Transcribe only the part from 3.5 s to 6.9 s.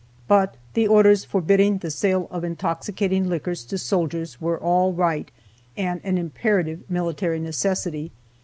to soldiers were all right, and an imperative